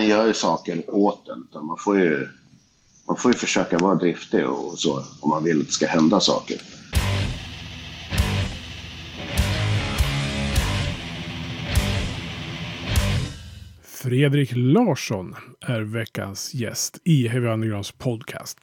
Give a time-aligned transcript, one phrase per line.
[0.00, 1.46] ingen gör ju saker åt en.
[1.50, 2.28] Utan man får ju,
[3.08, 6.20] man får ju försöka vara driftig och så om man vill att det ska hända
[6.20, 6.56] saker.
[13.82, 18.58] Fredrik Larsson är veckans gäst i Heavy Undergrounds podcast.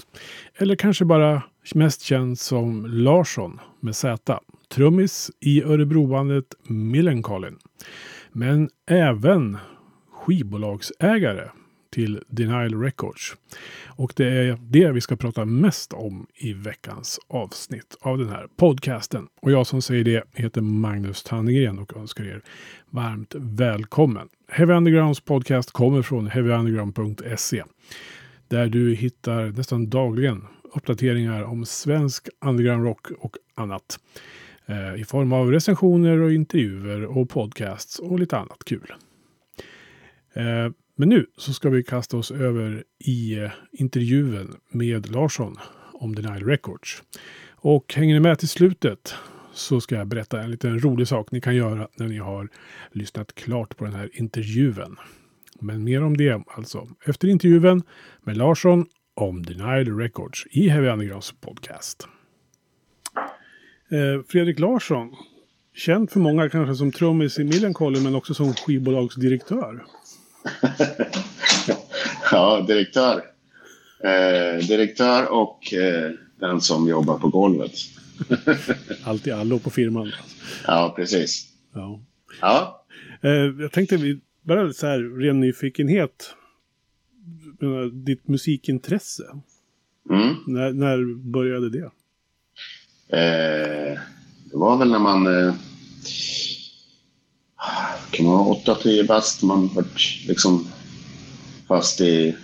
[0.56, 1.44] Eller kanske bara
[1.76, 4.40] mest känd som Larsson med Z.
[4.76, 7.58] Trummis i Örebrobandet Millencolin.
[8.32, 9.58] Men även
[10.28, 11.50] skivbolagsägare
[11.92, 13.36] till Denial Records.
[13.88, 18.48] Och det är det vi ska prata mest om i veckans avsnitt av den här
[18.56, 19.28] podcasten.
[19.42, 22.42] Och jag som säger det heter Magnus Tannegren och önskar er
[22.90, 24.30] varmt välkommen.
[24.48, 27.64] Heavy Undergrounds podcast kommer från heavyunderground.se
[28.48, 34.00] där du hittar nästan dagligen uppdateringar om svensk underground rock och annat.
[34.66, 38.94] Eh, I form av recensioner och intervjuer och podcasts och lite annat kul.
[40.38, 45.56] Eh, men nu så ska vi kasta oss över i eh, intervjun med Larsson
[45.94, 47.04] om Denial Records.
[47.50, 49.16] Och hänger ni med till slutet
[49.54, 52.50] så ska jag berätta en liten rolig sak ni kan göra när ni har
[52.92, 54.96] lyssnat klart på den här intervjun.
[55.60, 57.84] Men mer om det alltså efter intervjun
[58.24, 62.08] med Larsson om Denial Records i Heavy Undergrounds podcast.
[63.92, 65.16] Eh, Fredrik Larsson,
[65.76, 69.86] känd för många kanske som trummis i Millencolin men också som skivbolagsdirektör.
[72.32, 73.22] ja, direktör.
[74.04, 77.72] Eh, direktör och eh, den som jobbar på golvet.
[79.04, 80.12] Allt i allo på firman.
[80.68, 81.48] Ja, precis.
[81.74, 82.00] Ja.
[82.42, 82.86] ja.
[83.22, 86.34] Eh, jag tänkte vi bara så här ren nyfikenhet.
[87.92, 89.24] Ditt musikintresse.
[90.10, 90.36] Mm.
[90.48, 91.92] När, när började det?
[93.10, 94.00] Eh,
[94.52, 95.54] det var väl när man eh,
[98.12, 99.44] kan man vara 8-10 bast.
[99.44, 100.68] Man varit liksom
[101.68, 102.36] fast i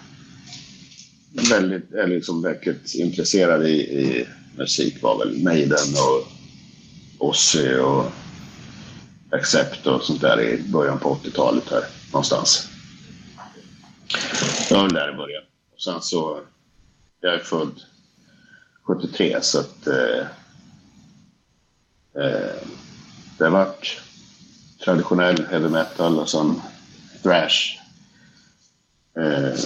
[1.50, 6.28] väldigt, eller liksom verkligt intresserad i, i musik var väl Maiden och
[7.27, 8.05] Ozzy och
[9.32, 12.67] Accept och sånt där i början på 80-talet här någonstans.
[14.70, 15.43] Jag var där i början.
[15.73, 16.42] Och sen så,
[17.21, 17.82] jag är född
[18.83, 20.26] 73 så att eh,
[22.23, 22.55] eh,
[23.37, 24.02] det vart
[24.83, 26.61] traditionell heavy metal och sen
[27.23, 27.80] thrash.
[29.17, 29.60] Eh,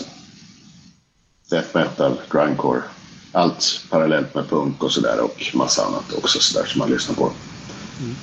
[1.49, 2.81] death metal, grindcore.
[3.31, 7.31] Allt parallellt med punk och sådär och massa annat också sådär som man lyssnar på.
[7.99, 8.15] Mm.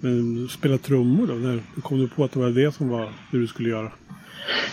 [0.00, 1.34] Men spela trummor då?
[1.34, 3.92] När kom du på att det var det som var det du skulle göra?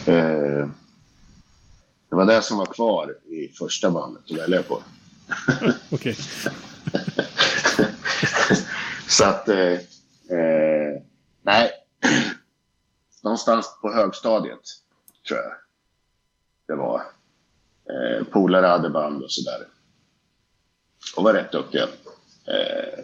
[0.06, 0.68] Eh,
[2.10, 4.82] det var det som var kvar i första bandet att välja på.
[5.90, 6.18] Okej.
[9.08, 9.78] Så att eh,
[10.30, 11.02] Eh,
[11.42, 11.72] nej,
[13.24, 14.62] någonstans på högstadiet
[15.28, 15.54] tror jag
[16.68, 17.02] det var.
[17.90, 19.68] Eh, polare hade band och sådär.
[21.16, 21.84] Och var rätt duktiga.
[22.46, 23.04] Eh,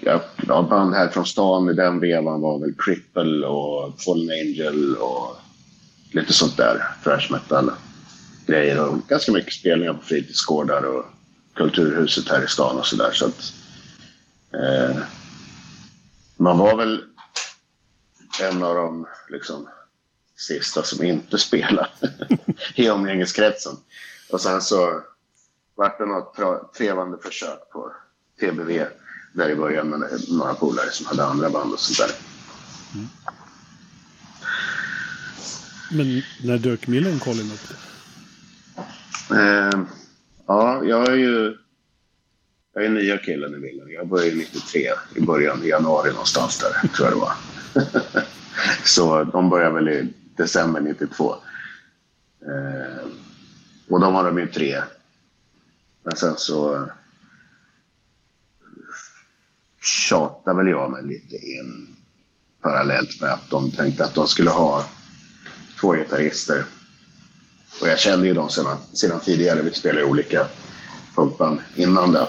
[0.00, 4.96] jag, ja, band här från stan i den vevan var väl Cripple och Fallen Angel
[4.96, 5.36] och
[6.12, 6.82] lite sånt där.
[7.04, 7.70] Thrash metal
[8.46, 11.04] grejer och ganska mycket spelningar på fritidsgårdar och
[11.54, 13.10] Kulturhuset här i stan och sådär.
[13.12, 13.52] Så att
[14.52, 14.96] Eh,
[16.36, 17.04] man var väl
[18.40, 19.68] en av de liksom,
[20.36, 21.88] sista som inte spelade
[22.74, 23.76] i umgängeskretsen.
[24.30, 25.02] Och sen så
[25.74, 27.92] vart det något trevande försök på
[28.40, 28.86] TBV
[29.32, 32.16] där i början med några polare som hade andra band och sånt där.
[32.94, 33.06] Mm.
[35.90, 37.70] Men när dök Millencolin upp?
[39.30, 39.80] Eh,
[40.46, 41.56] ja, jag är ju
[42.76, 43.90] jag är nya killen i bilden.
[43.90, 47.32] Jag började 93, i början i januari någonstans där, tror jag det var.
[48.84, 51.34] så de började väl i december 92.
[52.42, 53.06] Eh,
[53.88, 54.82] och då var de ju tre.
[56.02, 56.88] Men sen så
[59.82, 61.96] tjatade väl jag mig lite in
[62.62, 64.84] parallellt med att de tänkte att de skulle ha
[65.80, 66.64] två gitarrister.
[67.80, 69.62] Och jag kände ju dem sedan, sedan tidigare.
[69.62, 70.46] Vi spelade olika
[71.14, 72.26] punkband innan det.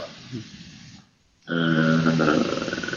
[1.52, 2.10] Uh,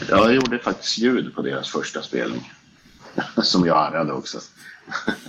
[0.09, 2.51] jag gjorde faktiskt ljud på deras första spelning.
[3.43, 4.39] Som jag arrade också.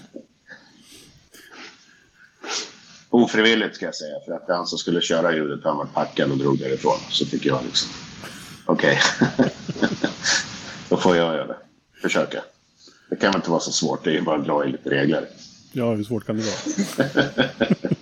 [3.11, 6.39] Ofrivilligt ska jag säga, för att han som skulle köra ljudet han var packad och
[6.39, 6.99] drog därifrån.
[7.11, 7.89] Så fick jag liksom,
[8.65, 9.49] okej, okay.
[10.89, 11.57] då får jag göra det.
[12.03, 12.43] Försöka.
[13.11, 14.91] Det kan väl inte vara så svårt, det är ju bara att dra i lite
[14.91, 15.29] regler.
[15.73, 16.57] Ja, hur svårt kan det vara?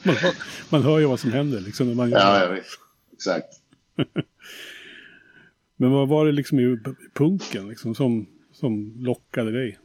[0.03, 0.35] man, hör,
[0.69, 2.65] man hör ju vad som händer liksom när man gör Ja, jag vet.
[3.13, 3.60] Exakt.
[5.77, 6.79] Men vad var det liksom i
[7.15, 9.79] punken liksom, som, som lockade dig?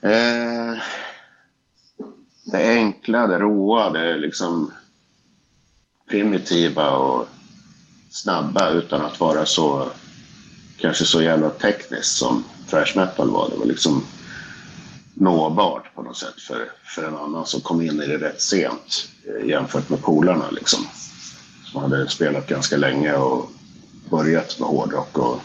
[0.00, 0.78] Eh,
[2.44, 4.72] det enkla, det råa, det liksom
[6.08, 7.28] primitiva och
[8.10, 9.90] snabba utan att vara så
[10.78, 13.50] kanske så jävla tekniskt som thrash metal var.
[13.50, 14.04] Det var liksom
[15.14, 19.08] nåbart på något sätt för, för en annan som kom in i det rätt sent
[19.26, 20.86] eh, jämfört med polarna liksom.
[21.74, 23.50] Som hade spelat ganska länge och
[24.10, 25.40] börjat med hårdrock och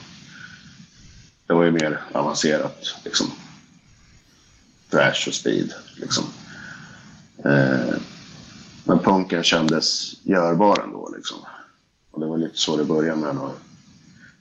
[1.48, 3.28] det var ju mer avancerat liksom.
[4.92, 6.24] Thrash och speed liksom.
[7.46, 7.96] Eh,
[8.84, 11.38] men punken kändes görbar ändå liksom.
[12.12, 13.52] Och det var lite så det började med några,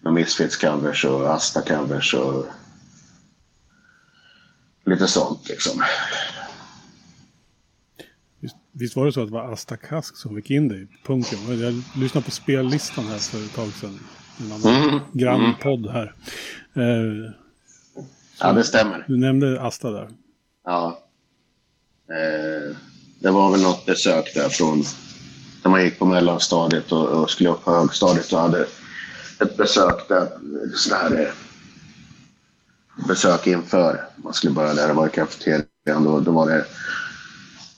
[0.01, 2.47] några Misfits covers och Asta covers och
[4.85, 5.83] lite sånt liksom.
[8.79, 11.39] Visst, var det så att det var Asta Kask som fick in dig i punken?
[11.61, 13.99] Jag lyssnade på spellistan här för ett tag sedan.
[14.41, 16.15] En annan Mm, grannpodd här.
[16.75, 17.33] Eh,
[18.41, 19.05] Ja, det stämmer.
[19.09, 20.09] du nämnde Asta där.
[20.65, 20.99] Ja.
[22.11, 22.77] Eh,
[23.21, 24.85] det var väl något besök där från
[25.65, 28.67] när man gick på mellanstadiet och, och skulle upp på högstadiet och hade
[29.41, 30.29] ett besök där.
[30.75, 31.29] Sån här eh,
[33.09, 34.89] besök inför man skulle börja där.
[34.89, 35.65] Det var i kafeterian.
[36.05, 36.65] Då, då var det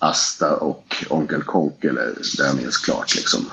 [0.02, 3.46] Asta och Onkel Konkel, det jag minns klart liksom.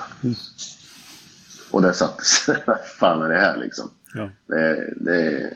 [1.70, 2.20] Och där satt
[2.66, 3.90] vad fan är det här liksom?
[4.14, 4.30] Ja.
[4.46, 5.50] Det, det,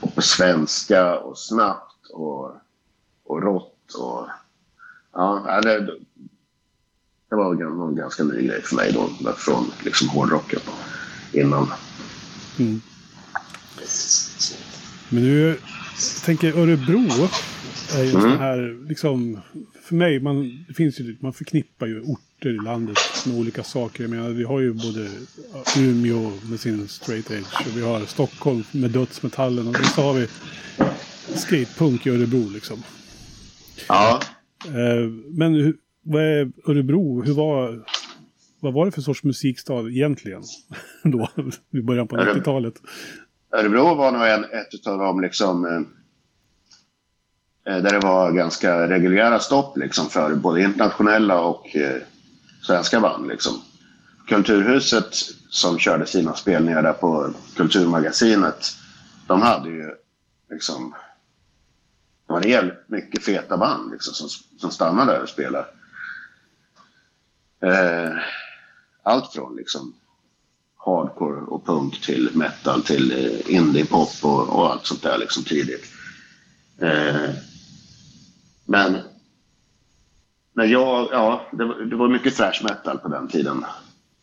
[0.00, 2.52] och på svenska och snabbt och,
[3.24, 3.94] och rått.
[3.98, 4.28] Och,
[5.12, 5.80] ja, det,
[7.30, 10.60] det var en ganska ny grej för mig då, från liksom hårdrocken
[11.32, 11.72] innan.
[12.58, 12.80] Mm.
[15.08, 17.28] Men nu, jag tänker Örebro
[17.94, 18.30] är ju en Mm.
[18.30, 19.40] sån här, liksom,
[19.82, 24.04] för mig, man, det finns ju, man förknippar ju orter i landet med olika saker.
[24.04, 25.08] Jag menar, vi har ju både
[25.78, 30.26] Umeå med sin straight edge och vi har Stockholm med dödsmetallen och så har vi
[31.34, 32.82] skatepunk i Örebro liksom.
[33.88, 34.20] Ja,
[34.66, 37.22] Eh, Men hur, vad är Örebro?
[37.22, 37.84] Hur var,
[38.60, 40.42] vad var det för sorts musikstad egentligen?
[41.04, 41.28] Då,
[41.70, 42.34] i början på Örebro.
[42.40, 42.74] 90-talet.
[43.56, 45.80] Örebro var nog en, ett av de liksom, eh,
[47.64, 52.02] Eh, där det var ganska reguljära stopp liksom, för både internationella och eh,
[52.62, 53.28] svenska band.
[53.28, 53.62] Liksom.
[54.28, 55.14] Kulturhuset
[55.48, 58.72] som körde sina spelningar där på Kulturmagasinet,
[59.26, 59.94] de hade ju
[60.50, 60.94] liksom
[62.26, 64.28] det var jävligt mycket feta band liksom, som,
[64.58, 65.66] som stannade där och spelade.
[67.62, 68.12] Eh,
[69.02, 69.94] allt från liksom
[70.76, 75.84] hardcore och punk till metal till eh, indie-pop och, och allt sånt där liksom tidigt.
[76.78, 77.30] Eh,
[78.70, 78.98] men
[80.52, 83.64] när jag, ja, det, var- det var mycket thrash metal på den tiden.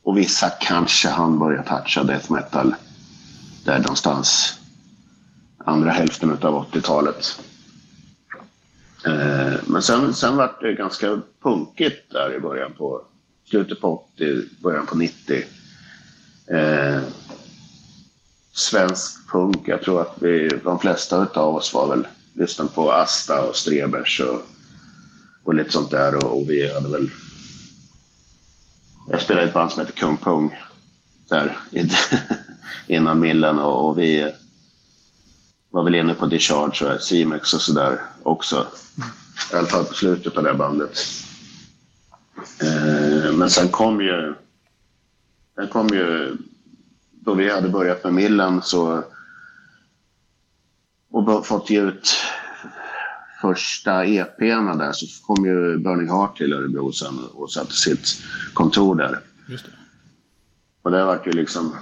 [0.03, 2.75] Och vissa kanske han börja toucha death metal
[3.65, 4.59] där någonstans
[5.57, 7.39] andra hälften av 80-talet.
[9.05, 13.01] Eh, men sen, sen var det ganska punkigt där i början på
[13.45, 15.43] slutet på 80, början på 90.
[16.47, 17.01] Eh,
[18.51, 22.07] svensk punk, jag tror att vi, de flesta av oss var väl
[22.37, 24.41] lyssnade på Asta och Strebers och,
[25.43, 27.09] och lite sånt där och, och vi hade väl
[29.09, 30.55] jag spelade i ett band som heter Kung Pung
[31.29, 31.57] där
[32.87, 34.33] innan Millen och, och vi
[35.69, 38.67] var väl inne på Discharge och Simex och sådär också.
[39.53, 40.99] I alla fall på slutet av det bandet.
[42.61, 44.35] Eh, men sen kom ju...
[45.55, 46.37] Sen kom ju...
[47.11, 49.03] Då vi hade börjat med Millen så...
[51.11, 52.15] Och fått ge ut
[53.47, 58.21] första EP'na där så kom ju Burning Heart till Örebro sen och satte sitt
[58.53, 59.19] kontor där.
[59.47, 59.71] Just det.
[60.81, 61.75] Och det vart ju liksom...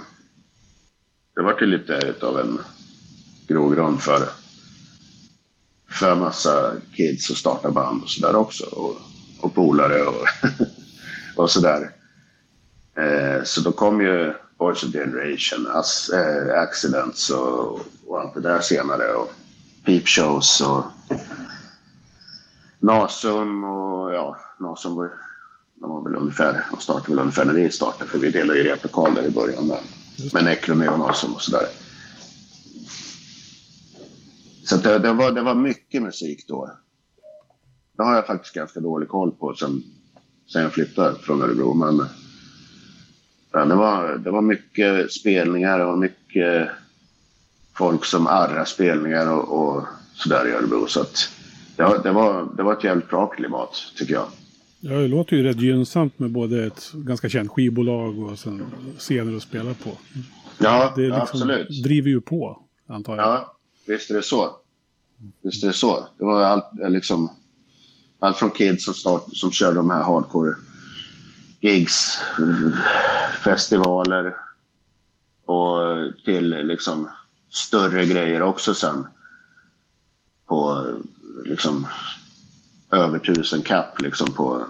[1.34, 2.58] Det vart ju lite av en
[3.46, 4.28] grogrund för,
[5.90, 8.64] för massa kids att starta band och sådär också.
[8.64, 8.96] Och,
[9.40, 10.26] och polare och,
[11.36, 11.90] och sådär.
[12.96, 18.40] Eh, så då kom ju Boys of Generation, As, eh, Accidents och, och allt det
[18.40, 19.12] där senare.
[19.12, 19.32] Och
[19.84, 20.84] Peep Shows och
[22.78, 25.10] Nasum och ja, Nasum var,
[25.74, 28.64] de var väl ungefär, de startade väl ungefär när vi startade för vi delade ju
[28.64, 29.78] replokal där i början med,
[30.32, 31.66] med Necromé och Nasum och sådär.
[34.64, 36.70] Så det, det, var, det var mycket musik då.
[37.96, 39.82] Det har jag faktiskt ganska dålig koll på sen,
[40.52, 41.74] sen jag flyttade från Örebro.
[41.74, 42.04] Men,
[43.52, 46.68] men det, var, det var mycket spelningar och mycket
[47.74, 50.86] folk som arrar spelningar och, och sådär i Örebro.
[50.86, 51.30] Så att
[51.76, 54.26] det, var- det, var, det var ett jävligt bra klimat tycker jag.
[54.80, 58.62] Ja, det låter ju rätt gynnsamt med både ett ganska känt skivbolag och sen
[58.98, 59.90] scener att spela på.
[60.58, 61.82] Ja, Det liksom, absolut.
[61.84, 63.26] driver ju på, antar jag.
[63.26, 63.56] Ja,
[63.86, 64.50] visst är det så.
[65.42, 66.06] Visst är det så.
[66.18, 67.30] Det var allt, liksom,
[68.18, 70.54] allt från kids som, start, som körde de här hardcore
[71.60, 72.18] gigs,
[73.44, 74.36] festivaler
[75.44, 75.78] och
[76.24, 77.08] till liksom
[77.50, 79.06] större grejer också sen.
[80.46, 80.84] På
[81.46, 81.86] liksom
[82.92, 84.66] över tusen kapp liksom på,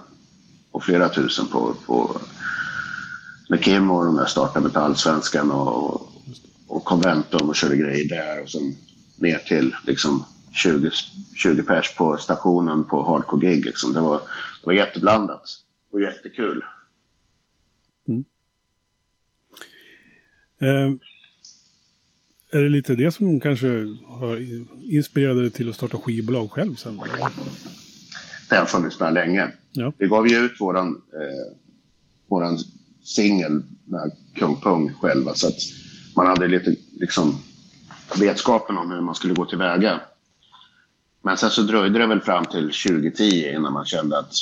[0.71, 2.21] och flera tusen på, på
[3.49, 6.11] med Kim och de där startade Metallsvenskan och,
[6.67, 8.75] och Conventum och körde grejer där och sen
[9.15, 10.91] ner till liksom 20,
[11.35, 13.65] 20 pers på stationen på hardcore gig.
[13.65, 13.93] Liksom.
[13.93, 15.41] Det, var, det var jätteblandat
[15.91, 16.63] och jättekul.
[18.07, 18.25] Mm.
[20.61, 20.97] Eh,
[22.51, 23.67] är det lite det som kanske
[24.07, 24.45] har
[24.83, 27.01] inspirerat dig till att starta skivbolag själv sen?
[28.49, 29.51] Det har funnits med länge.
[29.71, 29.93] Ja.
[29.97, 31.57] Vi gav ju ut våran, eh,
[32.27, 32.57] våran
[33.03, 33.63] singel,
[34.35, 35.33] Kung Pung, själva.
[35.33, 35.57] Så att
[36.15, 37.39] man hade lite liksom,
[38.19, 40.01] vetskapen om hur man skulle gå tillväga.
[41.23, 44.33] Men sen så dröjde det väl fram till 2010 innan man kände att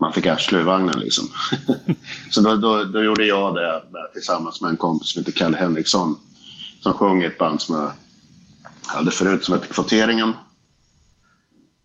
[0.00, 1.28] man fick arsle ur vagnen liksom.
[2.30, 6.16] så då, då, då, gjorde jag det tillsammans med en kompis som heter Kalle Henriksson.
[6.80, 7.92] Som sjöng i ett band som jag
[8.86, 10.32] hade förut som hette Kvoteringen.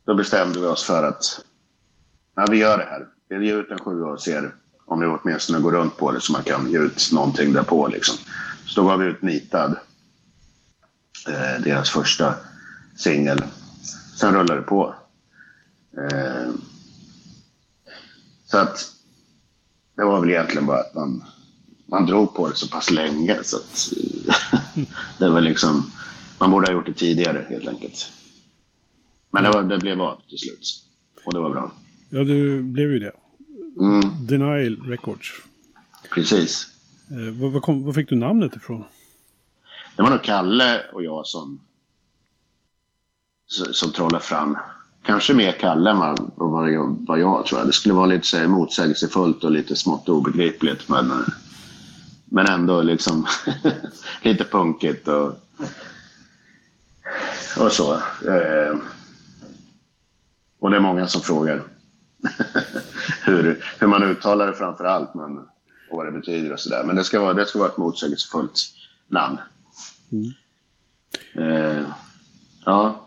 [0.06, 1.42] Då bestämde vi oss för att
[2.36, 3.08] ja, vi gör det här.
[3.30, 4.56] Vi ger ut en sjua och ser
[4.86, 7.88] om vi åtminstone går runt på det så man kan ge ut någonting därpå.
[7.88, 8.18] Liksom.
[8.66, 9.76] Så då gav vi ut Nitad,
[11.28, 12.36] eh, deras första
[12.96, 13.44] singel.
[14.20, 14.96] Sen rullade det på.
[15.98, 16.50] Eh,
[18.54, 18.92] så att
[19.96, 21.24] det var väl egentligen bara att man,
[21.86, 23.94] man drog på det så pass länge så att
[25.20, 25.92] det var liksom,
[26.40, 28.12] man borde ha gjort det tidigare helt enkelt.
[29.32, 30.84] Men det, var, det blev av till slut.
[31.26, 31.72] Och det var bra.
[32.10, 33.12] Ja, det blev ju det.
[33.80, 34.28] Mm.
[34.28, 35.32] Denial Records.
[36.10, 36.68] Precis.
[37.12, 38.84] Eh, var, var, var, fick du namnet ifrån?
[39.96, 41.60] Det var nog Kalle och jag som,
[43.72, 44.58] som trollade fram.
[45.04, 47.68] Kanske mer Kalle än vad, vad, jag, tror jag.
[47.68, 50.90] Det skulle vara lite så här, motsägelsefullt och lite smått obegripligt.
[50.90, 51.12] Men,
[52.26, 53.28] men ändå liksom
[54.22, 55.28] lite punkigt och,
[57.60, 57.94] och så.
[58.28, 58.78] Eh,
[60.60, 61.64] och det är många som frågar
[63.26, 66.84] hur, hur man uttalar det framför allt men, och vad det betyder och sådär.
[66.84, 68.60] Men det ska, vara, det ska vara ett motsägelsefullt
[69.08, 69.38] namn.
[70.12, 70.34] Mm.
[71.36, 71.84] Eh,
[72.66, 73.03] ja.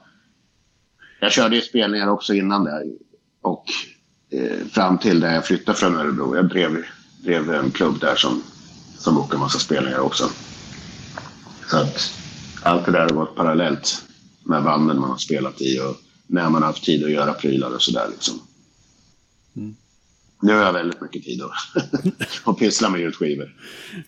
[1.21, 2.85] Jag körde ju spelningar också innan det
[3.41, 3.65] och
[4.31, 6.37] eh, fram till där jag flyttade från Örebro.
[6.37, 6.85] Jag drev,
[7.25, 8.43] drev en klubb där som,
[8.99, 10.31] som bokade massa spelningar också.
[11.67, 12.13] Så att
[12.63, 14.05] allt det där har gått parallellt
[14.45, 15.97] med banden man har spelat i och
[16.27, 18.09] när man har haft tid att göra prylar och sådär.
[18.11, 18.41] Liksom.
[19.57, 19.77] Mm.
[20.43, 21.85] Nu har jag väldigt mycket tid att,
[22.45, 23.55] att pyssla med ljudskivor.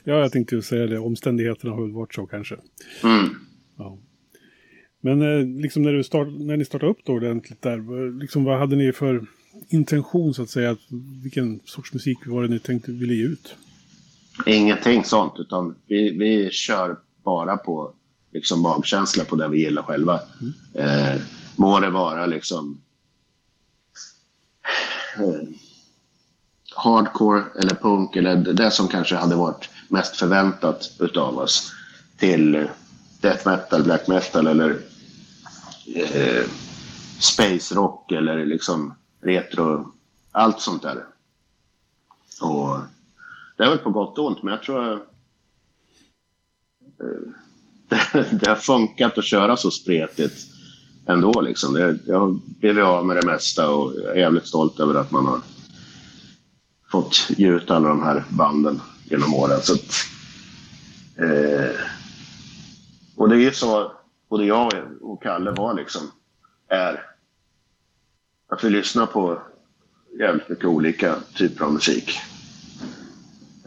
[0.04, 0.98] Ja, jag tänkte ju säga det.
[0.98, 2.56] Omständigheterna har väl varit så kanske.
[3.02, 3.28] Mm.
[3.76, 3.98] Ja.
[5.00, 8.58] Men eh, liksom när, du start, när ni startade upp då ordentligt där, liksom, vad
[8.58, 9.26] hade ni för
[9.68, 10.76] intention så att säga?
[11.22, 13.54] Vilken sorts musik var det ni tänkte ville ge ut?
[14.46, 17.92] Ingenting sånt, utan vi, vi kör bara på
[18.32, 20.20] liksom magkänsla på det vi gillar själva.
[20.40, 21.14] Mm.
[21.14, 21.20] Eh,
[21.56, 22.80] må det vara liksom
[25.16, 25.48] eh,
[26.74, 31.72] hardcore eller punk eller det som kanske hade varit mest förväntat utav oss
[32.18, 32.68] till
[33.20, 34.80] death metal, black metal eller
[35.94, 36.44] eh,
[37.18, 39.92] space rock eller liksom retro,
[40.32, 41.04] allt sånt där.
[42.40, 42.78] Och
[43.56, 44.98] det är väl på gott och ont, men jag tror eh,
[47.88, 50.46] det, det har funkat att köra så spretigt
[51.06, 51.40] ändå.
[51.40, 51.74] Liksom.
[51.74, 55.10] Det, jag har blivit av med det mesta och jag är jävligt stolt över att
[55.10, 55.40] man har
[56.90, 59.60] fått ge ut alla de här banden genom åren.
[59.62, 59.94] Så att,
[61.16, 61.80] eh,
[63.18, 63.92] och det är ju så
[64.28, 66.02] både jag och Kalle var liksom,
[66.68, 67.02] är
[68.48, 69.42] att vi lyssnar på
[70.18, 72.18] jävligt mycket olika typer av musik.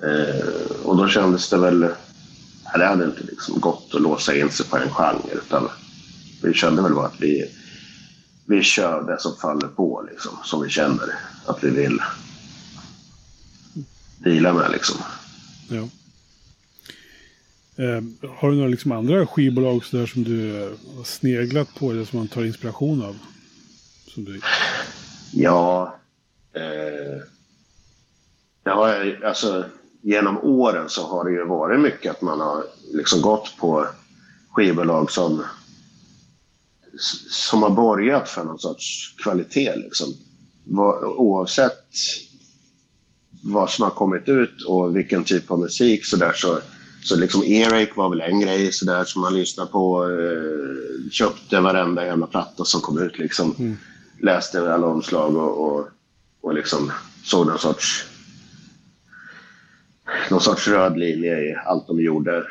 [0.03, 1.79] Eh, och då kändes det väl,
[2.75, 5.69] det hade inte liksom gått att låsa in sig på en genre utan
[6.43, 7.51] vi kände väl bara att vi,
[8.45, 11.15] vi kör det som faller på, liksom, som vi känner
[11.45, 12.01] att vi vill
[14.17, 14.71] deala med.
[14.71, 14.97] Liksom.
[15.69, 15.87] Ja.
[17.81, 20.61] Eh, har du några liksom andra skivbolag så där som du
[20.97, 23.17] har sneglat på eller som man tar inspiration av?
[24.07, 24.41] Som du...
[25.33, 25.95] Ja,
[26.53, 27.21] eh,
[28.63, 29.65] det har alltså,
[30.01, 33.87] genom åren så har det ju varit mycket att man har liksom gått på
[34.51, 35.43] skivbolag som
[37.29, 39.75] som har borgat för någon sorts kvalitet.
[39.75, 40.13] Liksom.
[41.17, 41.85] Oavsett
[43.43, 46.59] vad som har kommit ut och vilken typ av musik så, där, så,
[47.03, 50.09] så liksom Earache var väl en grej sådär som man lyssnade på.
[50.09, 53.55] Eh, köpte varenda jävla platta som kom ut liksom.
[53.59, 53.77] Mm.
[54.19, 55.87] Läste alla omslag och, och,
[56.41, 56.91] och liksom
[57.23, 58.05] såg någon sorts
[60.29, 62.43] någon sorts röd linje i allt de gjorde.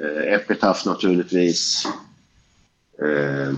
[0.00, 1.86] Eh, Epitaph naturligtvis.
[3.02, 3.52] Eh,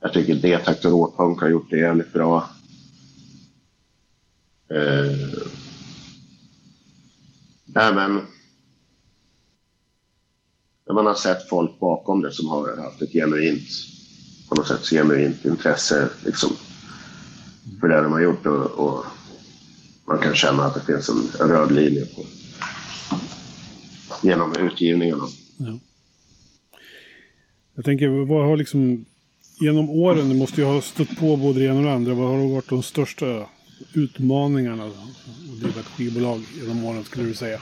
[0.00, 2.50] jag tycker D-takt och råpunk har gjort det jävligt bra.
[4.70, 5.16] Eh,
[7.64, 8.20] nej, men
[10.86, 13.68] när man har sett folk bakom det som har haft ett genuint,
[14.48, 16.50] på något sätt genuint intresse liksom,
[17.80, 19.04] för det de har gjort och, och,
[20.06, 22.24] man kan känna att det finns en röd linje på,
[24.22, 25.24] genom utgivningarna.
[25.56, 25.78] Ja.
[27.74, 29.04] Jag tänker, vad har liksom
[29.60, 32.28] genom åren, du måste ju ha stött på både det ena och det andra, vad
[32.28, 33.46] har varit de största
[33.92, 37.60] utmaningarna att driva ett skivbolag genom åren skulle du säga?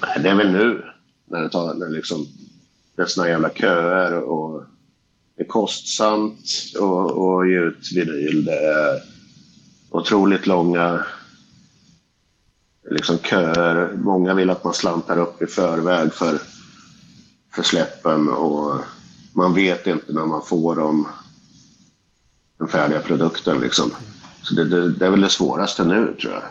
[0.00, 0.84] Nej, det är väl nu
[1.26, 2.26] när det, tar, när liksom,
[2.96, 4.64] det är såna jävla köer och
[5.36, 6.44] det är kostsamt
[6.74, 8.44] att ge ut vinyl.
[8.44, 9.02] Det är
[9.90, 11.04] otroligt långa
[12.90, 13.92] liksom köer.
[13.96, 16.38] Många vill att man slantar upp i förväg för,
[17.54, 18.80] för släppen och
[19.32, 21.08] man vet inte när man får dem,
[22.58, 23.60] den färdiga produkten.
[23.60, 23.90] Liksom.
[24.42, 26.42] Så det, det, det, är väl det svåraste nu tror jag.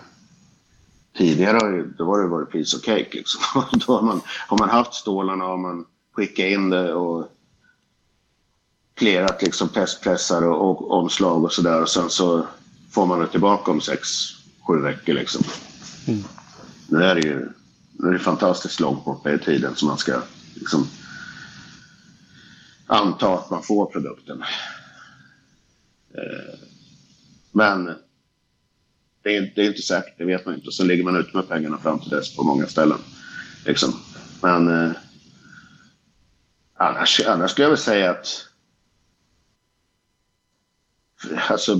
[1.17, 3.09] Tidigare har ju, då var det varit piece of cake.
[3.11, 3.41] Liksom.
[3.87, 7.27] då har man, har man haft stålarna har man skickat in det och
[8.93, 12.47] klerat liksom testpressar och, och omslag och sådär och sen så
[12.91, 14.09] får man det tillbaka om sex,
[14.67, 15.43] sju veckor liksom.
[16.07, 16.23] Mm.
[16.87, 17.49] Nu är det ju
[17.91, 20.21] nu är det fantastiskt långt borta i tiden så man ska
[20.53, 20.87] liksom
[22.87, 24.43] anta att man får produkten.
[26.13, 26.70] Eh,
[27.51, 27.85] men
[29.23, 30.67] det är, det är, inte säkert, det vet man inte.
[30.67, 32.97] Och ligger man ute med pengarna fram till dess på många ställen.
[33.65, 33.93] Liksom.
[34.41, 34.91] Men eh,
[36.73, 38.47] annars, annars skulle jag väl säga att
[41.49, 41.77] alltså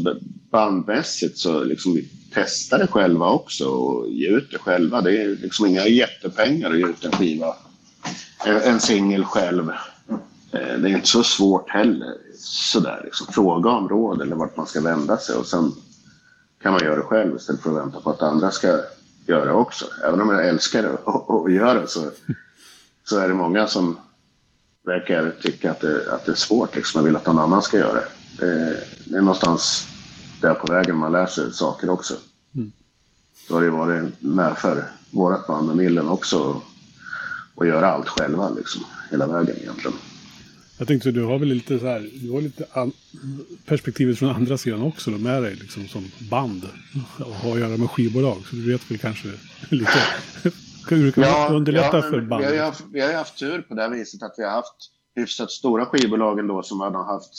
[0.51, 5.01] bandmässigt så liksom vi testar det själva också och ger ut det själva.
[5.01, 7.55] Det är liksom inga jättepengar att ge ut en skiva,
[8.45, 9.71] en singel själv.
[10.51, 12.17] Eh, det är inte så svårt heller.
[12.39, 13.27] Sådär, liksom.
[13.27, 15.71] Fråga om råd eller vart man ska vända sig och sen
[16.61, 18.79] kan man göra det själv istället för att vänta på att andra ska
[19.25, 19.85] göra det också.
[20.03, 22.11] Även om jag älskar det och, och gör det så,
[23.03, 23.97] så är det många som
[24.85, 26.75] verkar tycka att det, att det är svårt.
[26.75, 26.99] Liksom.
[26.99, 28.07] Man vill att någon annan ska göra det.
[29.05, 29.87] Det är någonstans
[30.41, 32.13] där på vägen man lär sig saker också.
[32.55, 32.71] Mm.
[33.47, 36.61] Så har det varit med för vårt band med Millen också
[37.55, 39.97] att göra allt själva liksom, hela vägen egentligen.
[40.81, 42.65] Jag tänkte du har väl lite så här, du har lite
[43.65, 46.63] perspektivet från andra sidan också då, med dig liksom som band
[47.19, 48.37] och har att göra med skivbolag.
[48.49, 49.27] Så du vet väl kanske
[49.69, 50.03] lite
[50.89, 52.45] hur du kan ja, underlätta ja, för band.
[52.45, 55.51] Vi har, haft, vi har haft tur på det viset att vi har haft hyfsat
[55.51, 57.33] stora skivbolag ändå som har haft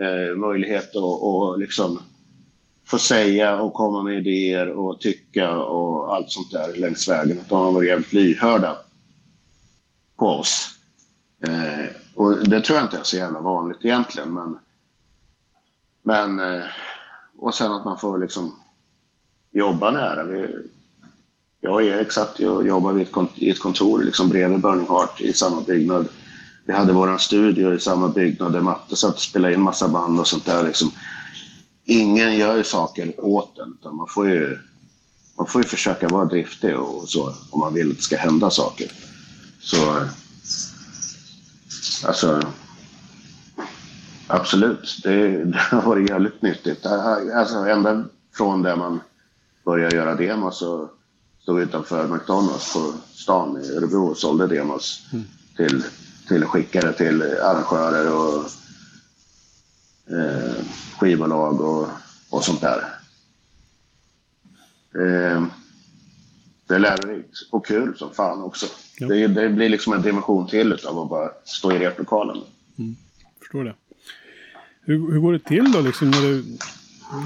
[0.00, 2.02] eh, möjlighet att och liksom
[2.86, 7.38] få säga och komma med idéer och tycka och allt sånt där längs vägen.
[7.38, 8.76] Att de har varit jävligt lyhörda
[10.16, 10.68] på oss.
[11.46, 14.34] Eh, och det tror jag inte är så jävla vanligt egentligen.
[14.34, 14.58] Men,
[16.02, 16.64] men, eh,
[17.38, 18.54] och sen att man får liksom
[19.52, 20.24] jobba nära.
[20.24, 20.48] Vi,
[21.60, 25.20] jag och Erik satt och jobbade vid ett, i ett kontor liksom bredvid Burning Heart
[25.20, 26.08] i samma byggnad.
[26.64, 30.20] Vi hade vår studio i samma byggnad där Matte satt och spelade in massa band
[30.20, 30.64] och sånt där.
[30.64, 30.90] Liksom.
[31.84, 34.58] Ingen gör ju saker åt en, utan man får ju,
[35.36, 38.50] man får ju försöka vara driftig och så om man vill att det ska hända
[38.50, 38.92] saker.
[39.60, 40.06] Så eh,
[42.04, 42.40] Alltså,
[44.26, 45.00] absolut.
[45.02, 46.86] Det, det har varit jävligt nyttigt.
[46.86, 48.04] Alltså, ända
[48.34, 49.00] från där man
[49.64, 50.90] började göra demos och
[51.42, 55.24] stod utanför McDonalds på stan i Örebro och sålde demos mm.
[55.56, 55.84] till,
[56.28, 58.44] till skickare till arrangörer och
[60.16, 60.64] eh,
[60.98, 61.88] skivbolag och,
[62.30, 62.78] och sånt där.
[64.94, 65.44] Eh,
[66.66, 68.66] det är lärorikt och kul som fan också.
[68.98, 69.06] Ja.
[69.06, 72.36] Det, det, blir liksom en dimension till av att bara stå i replokalen.
[72.78, 72.96] Mm.
[73.38, 73.74] Förstår det.
[74.80, 76.44] Hur, hur går det till då liksom när du,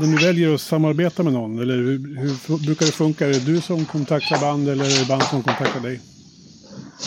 [0.00, 1.58] när du väljer att samarbeta med någon?
[1.58, 2.16] Eller hur,
[2.48, 3.26] hur brukar det funka?
[3.26, 6.00] Är det du som kontaktar band eller är det band som kontaktar dig?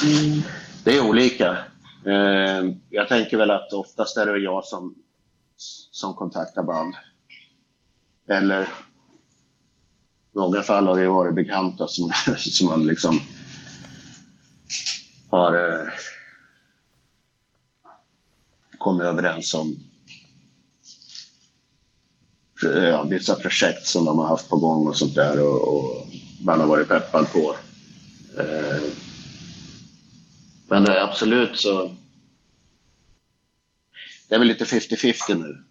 [0.03, 0.41] Mm.
[0.83, 1.57] Det är olika.
[2.05, 4.95] Eh, jag tänker väl att oftast är det jag som,
[5.91, 6.95] som kontaktar band.
[8.29, 8.67] Eller
[10.35, 13.19] några fall har det varit bekanta som, som man liksom
[15.33, 15.87] har eh,
[18.77, 19.75] kommit överens om
[22.61, 26.07] ja, vissa projekt som de har haft på gång och sånt där och, och
[26.45, 27.55] man har varit peppad på.
[28.37, 28.83] Eh,
[30.67, 31.95] men absolut så...
[34.29, 35.63] Det är väl lite 50-50 nu.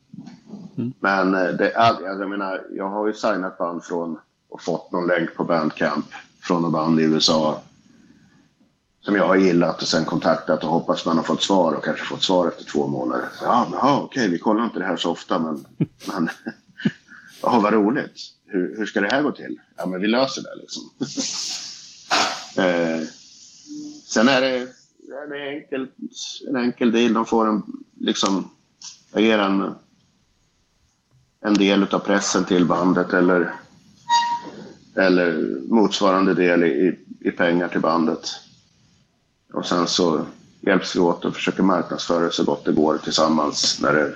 [0.76, 0.92] Mm.
[1.00, 5.44] Men det, jag menar, jag har ju signat band från och fått någon länk på
[5.44, 6.06] Bandcamp
[6.40, 7.62] från något band i USA
[9.04, 12.04] som jag har gillat och sen kontaktat och hoppats man har fått svar och kanske
[12.04, 13.28] fått svar efter två månader.
[13.38, 15.64] Så, ja, men, okej, vi kollar inte det här så ofta men,
[16.08, 16.28] men
[17.42, 18.20] ja, vad roligt.
[18.46, 19.60] Hur, hur ska det här gå till?
[19.76, 20.82] Ja, men vi löser det liksom.
[22.64, 23.06] eh,
[24.04, 24.68] sen är det,
[25.28, 25.90] det är enkelt,
[26.48, 27.12] en enkel deal.
[27.12, 27.62] De får en,
[28.00, 28.50] liksom,
[29.12, 29.74] jag ger en,
[31.40, 33.54] en del av pressen till bandet eller,
[34.96, 38.28] eller motsvarande del i, i pengar till bandet.
[39.52, 40.26] Och sen så
[40.60, 44.14] hjälps vi åt och försöker marknadsföra det så gott det går tillsammans när det,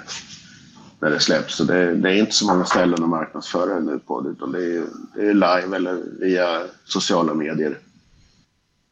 [1.01, 1.57] när det släpps.
[1.57, 4.65] Så det, det är inte så många ställen att marknadsföra det nu på utan det
[4.65, 7.79] är, det är live eller via sociala medier.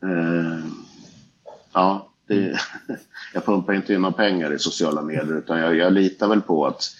[0.02, 0.64] Eh,
[1.72, 2.60] ja, det,
[3.34, 6.66] jag pumpar inte in några pengar i sociala medier utan jag, jag litar väl på
[6.66, 6.90] att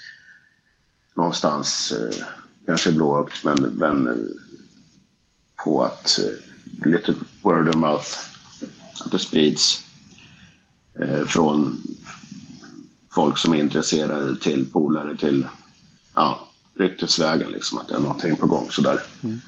[1.14, 2.26] någonstans, eh,
[2.66, 4.14] kanske blåögt, men, men eh,
[5.64, 8.33] på att eh, lite word of mouth
[9.00, 9.85] att det sprids
[11.00, 11.83] eh, från
[13.11, 15.46] folk som är intresserade till polare till
[16.14, 19.00] ja, ryktesvägen, liksom, att det är någonting på gång sådär.
[19.22, 19.40] Mm.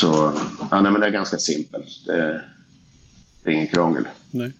[0.00, 0.32] Så
[0.70, 2.06] ja, nej, men det är ganska simpelt.
[2.06, 2.44] Det,
[3.42, 4.08] det är ingen krångel.
[4.30, 4.52] Nej.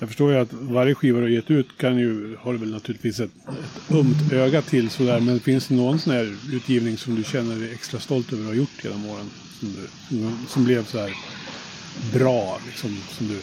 [0.00, 2.70] Jag förstår ju att varje skiva du har gett ut kan ju, har du väl
[2.70, 5.20] naturligtvis ett, ett ömt öga till sådär.
[5.20, 8.48] Men finns det någon sån här utgivning som du känner dig extra stolt över att
[8.48, 9.30] ha gjort genom åren?
[9.60, 9.68] som,
[10.10, 11.16] du, som blev så här
[12.14, 12.58] bra?
[12.66, 13.40] Liksom, som du...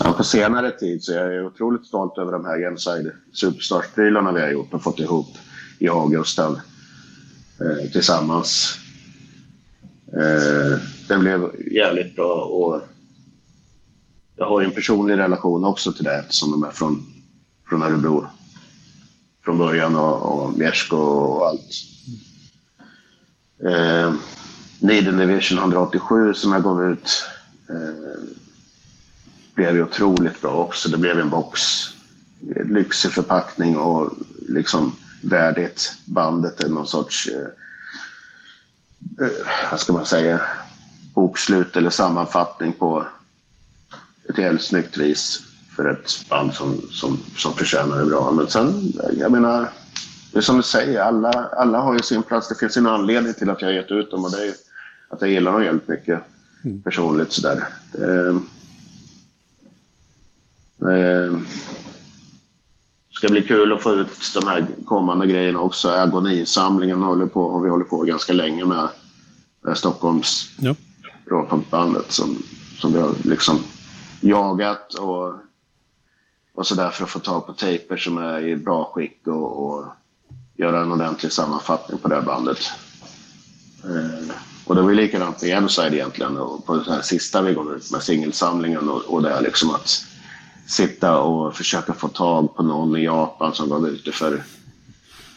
[0.00, 4.40] Ja, på senare tid så är jag otroligt stolt över de här Genside Superstars-prylarna vi
[4.40, 5.28] har gjort och fått ihop,
[5.78, 6.60] jag och Gustav,
[7.60, 8.78] eh, tillsammans.
[10.12, 10.78] Eh,
[11.08, 12.82] den blev jävligt bra och
[14.40, 17.06] jag har ju en personlig relation också till det eftersom de är från,
[17.68, 18.26] från Örebro
[19.44, 21.70] från början och, och Mjersko och allt.
[23.64, 24.14] Eh,
[24.78, 27.24] Needle Division 187 som jag gav ut
[27.68, 28.22] eh,
[29.54, 30.88] blev ju otroligt bra också.
[30.88, 31.60] Det blev en box,
[32.64, 34.12] lyxig förpackning och
[34.48, 36.60] liksom värdigt bandet.
[36.60, 39.32] är Någon sorts, eh, eh,
[39.70, 40.40] vad ska man säga,
[41.14, 43.06] bokslut eller sammanfattning på
[44.30, 45.42] ett helt snyggt vis
[45.76, 48.30] för ett band som, som, som förtjänar det bra.
[48.30, 49.68] Men sen, jag menar,
[50.32, 52.48] det är som du säger, alla, alla har ju sin plats.
[52.48, 54.54] Det finns en anledning till att jag har gett ut dem och det är
[55.08, 56.20] att jag gillar dem jävligt mycket
[56.64, 56.82] mm.
[56.82, 57.64] personligt sådär.
[57.92, 58.40] Det,
[60.78, 61.40] det
[63.12, 65.88] ska bli kul att få ut de här kommande grejerna också.
[65.88, 68.88] Agonisamlingen håller på, har vi hållit på ganska länge med.
[69.62, 70.74] med Stockholms ja.
[71.26, 72.42] råpunkbandet som,
[72.78, 73.58] som vi har liksom
[74.20, 75.34] jagat och,
[76.54, 79.84] och sådär för att få tag på tejper som är i bra skick och, och
[80.56, 82.58] göra en ordentlig sammanfattning på det här bandet.
[83.84, 84.34] Eh,
[84.66, 87.76] och det var ju likadant med Enside egentligen och på den här sista vi går
[87.76, 90.04] ut med singelsamlingen och, och det är liksom att
[90.66, 94.42] sitta och försöka få tag på någon i Japan som gav ut det för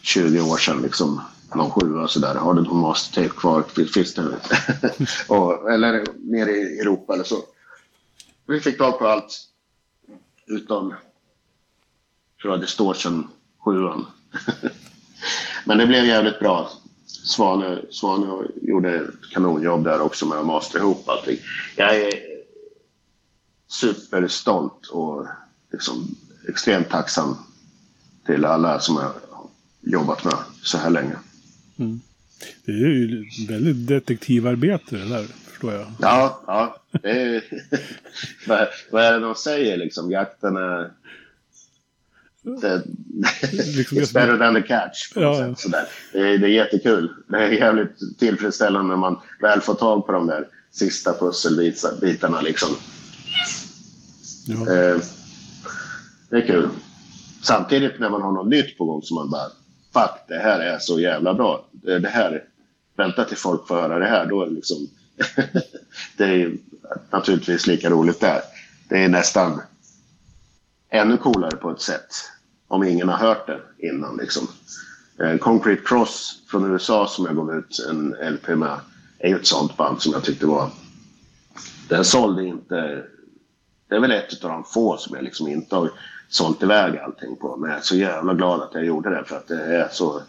[0.02, 0.82] 20 år sedan.
[0.82, 1.22] Liksom,
[1.56, 2.36] någon sjua sådär.
[2.36, 3.64] Har du någon mastertape kvar?
[3.94, 4.24] Finns det?
[5.28, 7.38] och, eller nere i Europa eller så.
[8.48, 9.48] Vi fick tag på allt.
[10.48, 10.94] Utom,
[12.42, 13.28] tror jag, Distortion
[13.60, 13.72] 7
[15.66, 16.70] Men det blev jävligt bra.
[17.06, 21.38] Svane, Svane gjorde ett kanonjobb där också med att mastra ihop allting.
[21.76, 22.14] Jag är
[23.68, 25.28] superstolt och
[25.72, 26.16] liksom
[26.48, 27.36] extremt tacksam
[28.26, 29.48] till alla som jag har
[29.82, 31.16] jobbat med så här länge.
[31.78, 32.02] Mm.
[32.66, 35.28] Det är ju väldigt detektivarbete det där,
[35.64, 35.92] förstår jag.
[36.00, 36.76] Ja, ja.
[37.02, 37.44] Det är,
[38.92, 40.12] vad är det de säger liksom?
[40.12, 40.92] Jakten är
[42.44, 42.84] det,
[43.78, 45.12] liksom it's better than the catch.
[45.16, 45.56] Ja.
[45.56, 45.86] Sådär.
[46.14, 47.14] Det, är, det är jättekul.
[47.28, 52.42] Det är jävligt tillfredsställande när man väl får tag på de där sista pusselbitarna.
[52.42, 52.70] Liksom.
[54.48, 54.74] Ja.
[54.74, 54.98] Eh,
[56.30, 56.70] det är kul.
[57.44, 59.50] Samtidigt när man har något nytt på gång som man bara
[59.94, 61.66] Fuck, det här är så jävla bra.
[61.72, 62.44] Det, det här,
[62.96, 64.26] vänta till folk får höra det här.
[64.26, 64.90] Då är det liksom
[66.18, 66.58] det är
[67.10, 68.42] naturligtvis lika roligt där.
[68.90, 69.62] Det är nästan
[70.90, 72.12] ännu coolare på ett sätt
[72.68, 74.18] om ingen har hört det innan.
[74.18, 74.48] Liksom.
[75.20, 78.80] Eh, Concrete Cross från USA som jag gav ut en LP med
[79.20, 80.70] är ju ett sånt band som jag tyckte var...
[81.90, 83.04] Den sålde inte...
[83.90, 85.92] det är väl ett av de få som jag liksom inte har
[86.30, 87.58] sålt iväg allting på.
[87.58, 90.22] Men jag är så jävla glad att jag gjorde det för att det är så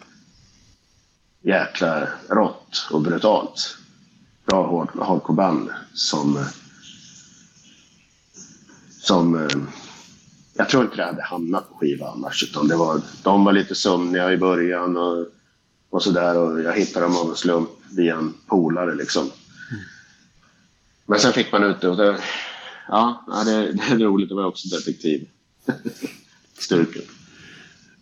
[1.41, 3.77] jäkla rått och brutalt.
[4.45, 6.45] Bra hardcore-band som...
[9.01, 9.35] Som...
[9.35, 9.57] eh,
[10.57, 12.43] Jag tror inte det hade hamnat på skiva annars.
[12.43, 15.27] Utan det var, de var lite sömniga i början och,
[15.89, 16.37] och sådär.
[16.37, 19.31] Och jag hittade dem av en slump via en polare liksom.
[21.05, 22.19] Men sen fick man ut det och det,
[22.87, 25.27] ja, det, det är roligt att vara också detektiv.
[26.59, 27.01] Styrken.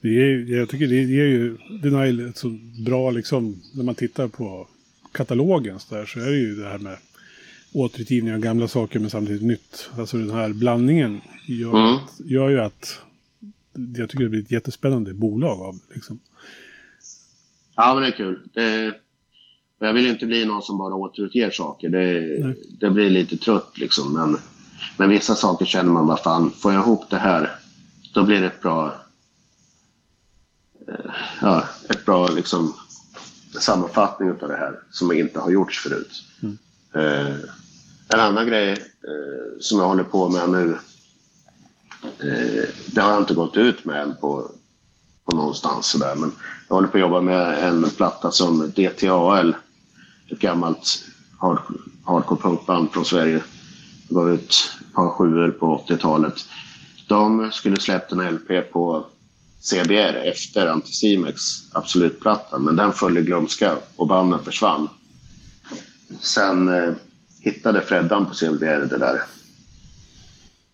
[0.01, 2.49] Det är, jag tycker det är ju Denial ett så
[2.85, 4.67] bra liksom, när man tittar på
[5.13, 6.97] katalogen så, där, så är det ju det här med
[7.73, 9.89] återutgivning av gamla saker men samtidigt nytt.
[9.97, 11.99] Alltså den här blandningen gör, Mm.
[12.25, 12.99] gör ju att
[13.97, 16.19] jag tycker det blir ett jättespännande bolag av det, liksom.
[17.75, 18.39] Ja, men det är kul.
[18.53, 18.93] Det,
[19.79, 21.89] jag vill inte bli någon som bara återutger saker.
[21.89, 24.13] Det, det blir lite trött liksom.
[24.13, 24.37] Men,
[24.97, 27.49] men vissa saker känner man bara fan, får jag ihop det här,
[28.13, 28.95] då blir det ett bra...
[30.87, 32.73] eh, Ja, ett bra liksom
[33.59, 36.23] sammanfattning av det här som inte har gjorts förut.
[36.41, 36.57] Mm.
[36.95, 37.35] Eh,
[38.13, 40.77] en annan grej eh, som jag håller på med nu,
[42.03, 44.51] eh, det har jag inte gått ut med än på,
[45.25, 46.15] på någonstans sådär.
[46.15, 46.31] Men
[46.67, 49.55] jag håller på att jobba med en platta som DTAL,
[50.31, 51.05] ett gammalt
[51.39, 51.59] hard,
[52.05, 53.43] hardcore punkband från Sverige,
[54.09, 56.35] gav ut ett par sjuor på 80-talet.
[57.07, 59.05] De skulle släppt en LP på
[59.63, 64.89] CBR efter Anticimex Absolut-plattan, men den föll i glömska och banden försvann.
[66.19, 66.93] Sen eh,
[67.39, 69.21] hittade Freddan på CBR det där.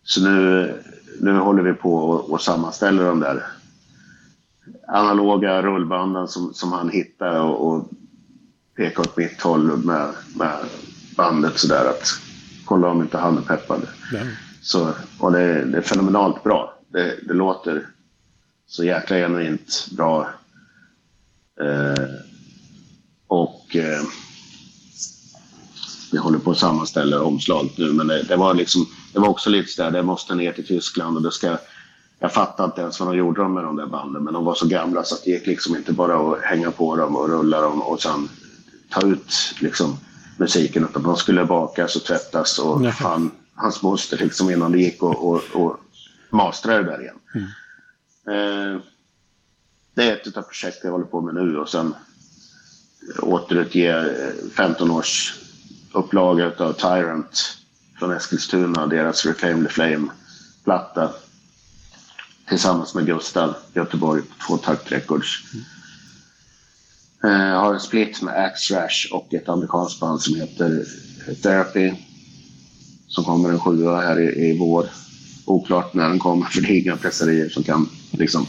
[0.03, 0.73] Så nu,
[1.19, 3.45] nu håller vi på och, och sammanställer de där
[4.87, 7.89] analoga rullbanden som, som han hittade och, och
[8.75, 10.57] pekade åt mitt håll med, med
[11.15, 12.07] bandet sådär att
[12.65, 13.81] kolla om inte han är peppad.
[14.61, 16.73] Så, och det, det är fenomenalt bra.
[16.91, 17.87] Det, det låter
[18.69, 20.29] så jäkla genuint bra.
[21.61, 22.05] Eh,
[23.27, 24.01] och eh,
[26.11, 29.49] vi håller på att sammanställa omslag nu, men det, det var liksom, det var också
[29.49, 31.57] lite sådär, det måste ner till Tyskland och det ska
[32.19, 34.67] jag fattade inte ens vad de gjorde med de där banden, men de var så
[34.67, 37.81] gamla så att det gick liksom inte bara att hänga på dem och rulla dem
[37.81, 38.29] och sen
[38.89, 39.97] ta ut liksom
[40.37, 45.03] musiken, utan de skulle bakas och tvättas och fan, hans moster liksom innan det gick
[45.03, 45.77] och, och, och
[46.29, 47.15] mastra det där igen.
[47.35, 47.41] Eh,
[48.29, 48.81] Eh,
[49.93, 51.95] det är ett av projekten jag håller på med nu och sen
[53.15, 54.05] eh, återutge
[54.53, 55.39] 15 eh, års
[55.93, 57.57] upplaga av Tyrant
[57.99, 61.09] från Eskilstuna, deras Reclaim the Flame-platta
[62.47, 65.43] tillsammans med Gustav Göteborg på Två Takt Records.
[65.53, 65.65] Mm.
[67.55, 70.85] Har en split med Axe Rash och ett amerikanskt band som heter
[71.43, 71.93] Therapy.
[73.07, 74.89] Som kommer en sjua här i, i vår.
[75.49, 78.45] Oklart när den kommer för det är inga presserier som kan liksom...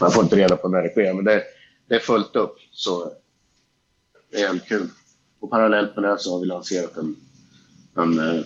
[0.00, 1.42] Man får inte reda på när det sker men det,
[1.88, 3.12] det är fullt upp så
[4.32, 4.88] det är helt kul.
[5.40, 7.16] Och parallellt med det så har vi lanserat en,
[7.96, 8.44] en uh,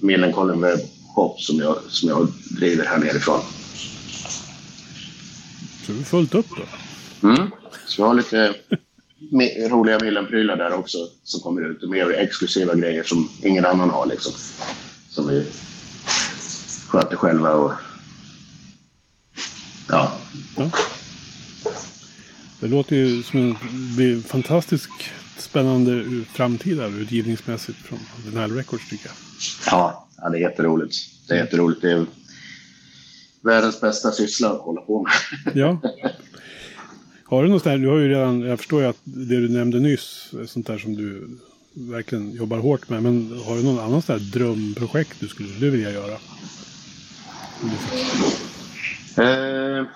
[0.00, 0.78] Millencolin Web
[1.14, 2.28] Shop som jag, som jag
[2.58, 3.40] driver här nerifrån.
[5.86, 7.28] Så det är fullt upp då.
[7.28, 7.50] Mm.
[7.86, 8.54] Så vi har lite
[9.70, 11.82] roliga Millen-prylar där också som kommer ut.
[11.82, 14.32] Och mer exklusiva grejer som ingen annan har liksom.
[15.08, 15.46] Som vi
[16.92, 17.72] sköter själva och...
[19.88, 20.12] Ja.
[20.56, 20.70] Ja.
[22.60, 23.56] Det låter ju som
[23.98, 24.90] en fantastisk
[25.38, 29.14] spännande framtida utgivningsmässigt från den här Records tycker jag.
[29.66, 30.96] Ja, ja, det är jätteroligt.
[31.28, 31.82] Det är jätteroligt.
[31.82, 32.06] Det är
[33.40, 35.12] världens bästa syssla att hålla på med.
[35.54, 35.80] Ja.
[37.24, 39.80] Har du något där, du har ju redan, jag förstår ju att det du nämnde
[39.80, 41.38] nyss, sånt där som du
[41.74, 43.02] verkligen jobbar hårt med.
[43.02, 46.18] Men har du någon annan sån där drömprojekt du skulle vilja göra?
[49.18, 49.86] Eh,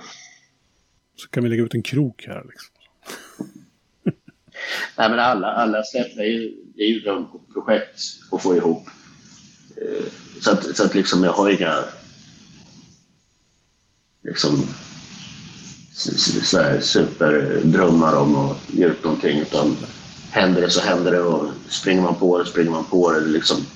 [1.17, 2.71] Så kan vi lägga ut en krok här liksom.
[4.97, 8.01] nej, men alla, alla släpp är ju, det är ju drömprojekt
[8.33, 8.89] att få ihop.
[9.77, 10.05] Eh,
[10.41, 11.85] så att, så att liksom jag har inga
[14.23, 14.67] liksom
[16.43, 19.39] så här superdrömmar om att ge ut någonting.
[19.41, 19.77] Utan
[20.31, 23.21] händer det så händer det och springer man på det springer man på det.
[23.21, 23.67] liksom...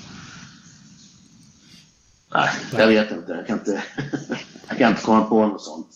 [2.33, 3.31] Nej, jag vet inte.
[3.31, 3.83] Jag kan inte,
[4.67, 5.87] jag kan inte komma på något sånt.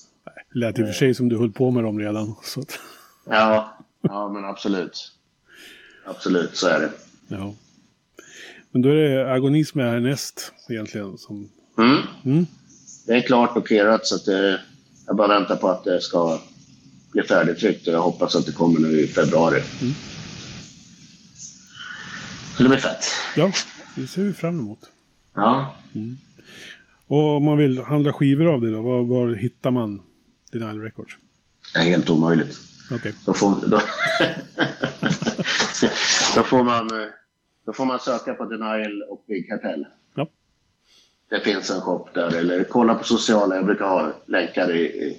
[0.53, 2.35] Det lät i och för sig som du höll på med dem redan.
[2.43, 2.79] Så att,
[3.29, 5.11] Ja, ja men absolut.
[6.05, 6.91] Absolut, så är det.
[7.27, 7.53] ja.
[8.71, 11.17] Men då är det agonism är härnäst egentligen.
[11.17, 11.97] Som, Mm.
[12.25, 12.45] mm,
[13.07, 14.61] Det är klart och clearat så att det,
[15.07, 16.39] jag bara väntar på att det ska
[17.11, 19.61] bli färdigtryckt och jag hoppas att det kommer nu i februari.
[22.57, 23.05] Så det blir fett.
[23.35, 23.51] ja,
[23.95, 24.79] det ser vi fram emot.
[25.35, 25.75] Ja.
[27.07, 30.01] Och om man vill handla skivor av det då, var, var hittar man
[30.51, 31.17] Denial Records?
[31.73, 32.57] Det är helt omöjligt.
[32.91, 33.13] Okej.
[33.25, 33.67] Då får, då,
[36.35, 37.07] då, får man, eh,
[37.65, 39.85] då får man söka på Denial och Big Cartel.
[40.15, 40.27] Ja.
[41.29, 43.55] Det finns en shop där, eller kolla på sociala.
[43.55, 45.17] Jag brukar ha länkar i, i,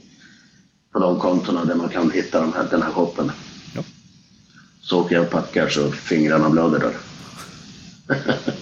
[0.93, 3.33] på de kontona där man kan hitta de här, den här shoppen.
[3.75, 3.83] Ja.
[4.81, 6.95] Så åker jag och packar så fingrarna blöder där.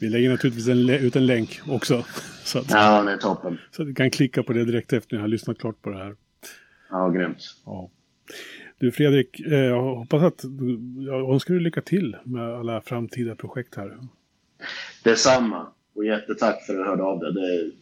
[0.00, 2.04] Vi lägger naturligtvis en, ut en länk också.
[2.44, 3.58] Så att, Ja, det är toppen.
[3.70, 5.96] så att du kan klicka på det direkt efter ni har lyssnat klart på det
[5.98, 6.14] här.
[6.90, 7.54] Ja, grymt.
[7.66, 7.90] Ja.
[8.78, 13.34] Du Fredrik, eh, jag hoppas att du, jag önskar dig lycka till med alla framtida
[13.34, 13.98] projekt här.
[15.04, 15.66] Detsamma.
[15.94, 17.32] Och jättetack för att du hörde av dig.
[17.32, 17.72] Det är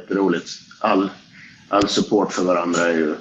[0.00, 0.48] jätteroligt.
[0.80, 1.08] All,
[1.68, 3.14] all support för varandra är ju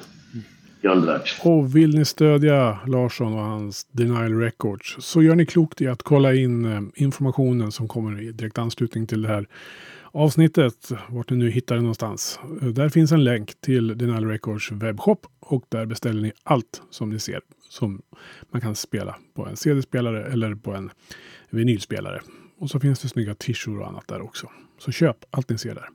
[0.85, 1.41] guld värt.
[1.43, 6.03] Och vill ni stödja Larsson och hans Denial Records så gör ni klokt i att
[6.03, 9.47] kolla in eh, informationen som kommer i direkt anslutning till det här
[10.11, 10.91] avsnittet.
[11.09, 12.39] Vart ni nu hittar det någonstans.
[12.61, 17.19] Där finns en länk till Denial Records webbshop och där beställer ni allt som ni
[17.19, 18.01] ser som
[18.51, 20.89] man kan spela på en CD-spelare eller på en
[21.49, 22.21] vinylspelare.
[22.59, 24.49] Och så finns det snygga t-shirts och annat där också.
[24.79, 25.89] Så köp allt ni ser där.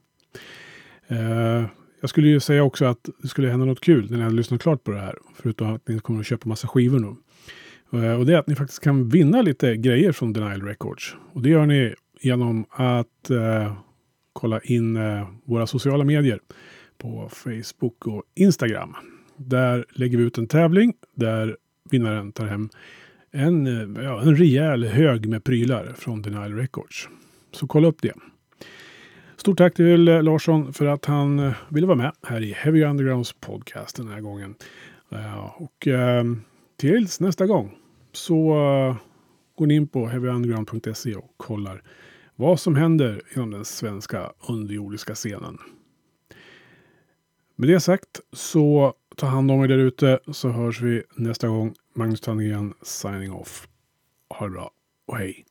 [1.08, 1.66] Eh,
[2.00, 4.62] jag skulle ju säga också att det skulle hända något kul när ni hade lyssnat
[4.62, 5.18] klart på det här.
[5.34, 7.16] Förutom att ni kommer att köpa massa skivor nu.
[8.02, 11.16] Eh, och det är att ni faktiskt kan vinna lite grejer från Denial Records.
[11.32, 13.76] Och det gör ni genom att eh,
[14.32, 16.40] kolla in eh, våra sociala medier
[16.98, 18.96] på Facebook och Instagram.
[19.36, 21.56] Där lägger vi ut en tävling där
[21.90, 22.68] vinnaren tar hem
[23.32, 27.08] en, eh, ja, en rejäl hög med prylar från Denial Records.
[27.52, 28.12] Så kolla upp det.
[29.40, 32.84] Stort tack till eh, Larsson för att han eh, ville vara med här i Heavy
[32.84, 34.54] Undergrounds podcast den här gången.
[35.10, 35.88] Eh, och
[36.76, 37.78] tills nästa gång
[38.12, 38.54] så
[39.54, 41.82] går ni in på heavyunderground.se och kollar
[42.36, 45.58] vad som händer inom den svenska underjordiska scenen.
[47.56, 51.74] Med det sagt så ta hand om er där ute så hörs vi nästa gång.
[51.94, 53.68] Magnus Tandgren signing off.
[54.28, 54.70] Ha det bra
[55.06, 55.44] och hej!